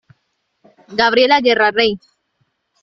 Gabriela 1.01 1.39
Guerra 1.41 1.69
Rey. 1.69 1.91